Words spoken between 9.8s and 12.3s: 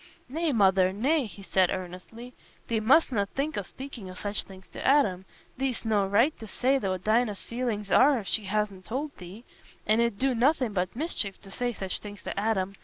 and it 'ud do nothing but mischief to say such things